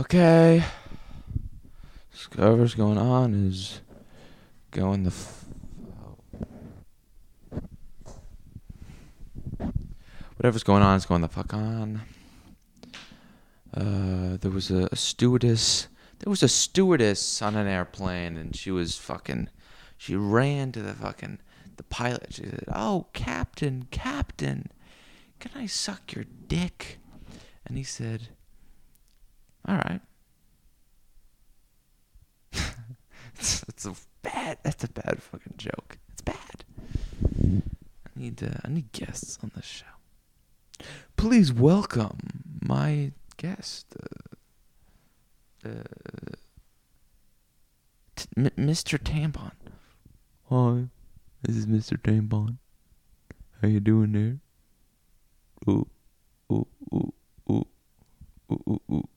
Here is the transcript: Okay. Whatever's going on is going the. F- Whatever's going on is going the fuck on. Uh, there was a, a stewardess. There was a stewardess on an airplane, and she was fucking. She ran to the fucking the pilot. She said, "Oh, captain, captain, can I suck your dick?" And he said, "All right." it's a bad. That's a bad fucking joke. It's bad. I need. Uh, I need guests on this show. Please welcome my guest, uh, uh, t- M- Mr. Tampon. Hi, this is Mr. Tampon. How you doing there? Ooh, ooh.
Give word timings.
Okay. 0.00 0.62
Whatever's 2.34 2.74
going 2.74 2.98
on 2.98 3.34
is 3.34 3.80
going 4.70 5.04
the. 5.04 5.10
F- 5.10 5.44
Whatever's 10.36 10.62
going 10.62 10.82
on 10.82 10.96
is 10.96 11.06
going 11.06 11.22
the 11.22 11.28
fuck 11.28 11.54
on. 11.54 12.02
Uh, 13.74 14.36
there 14.40 14.50
was 14.50 14.70
a, 14.70 14.88
a 14.92 14.96
stewardess. 14.96 15.88
There 16.18 16.30
was 16.30 16.42
a 16.42 16.48
stewardess 16.48 17.42
on 17.42 17.56
an 17.56 17.66
airplane, 17.66 18.36
and 18.36 18.54
she 18.54 18.70
was 18.70 18.96
fucking. 18.96 19.48
She 19.96 20.14
ran 20.14 20.72
to 20.72 20.82
the 20.82 20.94
fucking 20.94 21.38
the 21.76 21.82
pilot. 21.84 22.28
She 22.30 22.42
said, 22.42 22.64
"Oh, 22.68 23.06
captain, 23.12 23.86
captain, 23.90 24.70
can 25.40 25.52
I 25.54 25.66
suck 25.66 26.14
your 26.14 26.26
dick?" 26.48 26.98
And 27.66 27.76
he 27.76 27.84
said, 27.84 28.28
"All 29.66 29.76
right." 29.76 30.00
it's 33.34 33.86
a 33.86 33.94
bad. 34.22 34.58
That's 34.62 34.84
a 34.84 34.90
bad 34.90 35.22
fucking 35.22 35.54
joke. 35.56 35.98
It's 36.12 36.22
bad. 36.22 36.64
I 37.34 38.10
need. 38.16 38.42
Uh, 38.42 38.58
I 38.64 38.68
need 38.68 38.92
guests 38.92 39.38
on 39.42 39.52
this 39.54 39.64
show. 39.64 39.86
Please 41.16 41.52
welcome 41.52 42.18
my 42.60 43.12
guest, 43.36 43.94
uh, 45.64 45.68
uh, 45.68 46.34
t- 48.16 48.26
M- 48.36 48.50
Mr. 48.58 48.98
Tampon. 48.98 49.52
Hi, 50.50 50.88
this 51.42 51.56
is 51.56 51.66
Mr. 51.66 51.96
Tampon. 51.96 52.58
How 53.60 53.68
you 53.68 53.80
doing 53.80 54.12
there? 54.12 54.38
Ooh, 58.72 58.80
ooh. 58.92 59.11